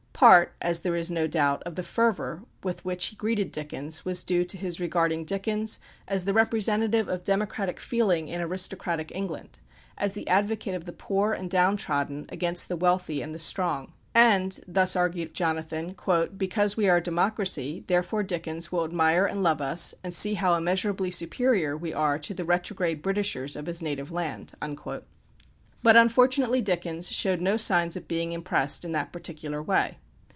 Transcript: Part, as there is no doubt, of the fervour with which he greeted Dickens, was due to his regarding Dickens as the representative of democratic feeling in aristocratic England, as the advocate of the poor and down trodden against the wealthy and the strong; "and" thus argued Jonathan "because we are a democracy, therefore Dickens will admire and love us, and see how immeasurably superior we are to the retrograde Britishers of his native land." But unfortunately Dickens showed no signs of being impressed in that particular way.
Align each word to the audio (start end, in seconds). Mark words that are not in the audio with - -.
Part, 0.21 0.53
as 0.61 0.81
there 0.81 0.95
is 0.95 1.09
no 1.09 1.25
doubt, 1.25 1.63
of 1.63 1.73
the 1.73 1.81
fervour 1.81 2.43
with 2.63 2.85
which 2.85 3.07
he 3.07 3.15
greeted 3.15 3.51
Dickens, 3.51 4.05
was 4.05 4.23
due 4.23 4.45
to 4.45 4.55
his 4.55 4.79
regarding 4.79 5.25
Dickens 5.25 5.79
as 6.07 6.25
the 6.25 6.31
representative 6.33 7.07
of 7.09 7.23
democratic 7.23 7.79
feeling 7.79 8.27
in 8.27 8.39
aristocratic 8.39 9.11
England, 9.15 9.57
as 9.97 10.13
the 10.13 10.27
advocate 10.27 10.75
of 10.75 10.85
the 10.85 10.93
poor 10.93 11.33
and 11.33 11.49
down 11.49 11.75
trodden 11.75 12.27
against 12.29 12.69
the 12.69 12.77
wealthy 12.77 13.23
and 13.23 13.33
the 13.33 13.39
strong; 13.39 13.93
"and" 14.13 14.59
thus 14.67 14.95
argued 14.95 15.33
Jonathan 15.33 15.95
"because 16.37 16.77
we 16.77 16.87
are 16.87 16.97
a 16.97 17.01
democracy, 17.01 17.83
therefore 17.87 18.21
Dickens 18.21 18.71
will 18.71 18.83
admire 18.85 19.25
and 19.25 19.41
love 19.41 19.59
us, 19.59 19.95
and 20.03 20.13
see 20.13 20.35
how 20.35 20.53
immeasurably 20.53 21.09
superior 21.09 21.75
we 21.75 21.95
are 21.95 22.19
to 22.19 22.35
the 22.35 22.45
retrograde 22.45 23.01
Britishers 23.01 23.55
of 23.55 23.65
his 23.65 23.81
native 23.81 24.11
land." 24.11 24.53
But 25.81 25.95
unfortunately 25.97 26.61
Dickens 26.61 27.11
showed 27.11 27.41
no 27.41 27.57
signs 27.57 27.95
of 27.97 28.07
being 28.07 28.33
impressed 28.33 28.85
in 28.85 28.91
that 28.91 29.11
particular 29.11 29.63
way. 29.63 29.97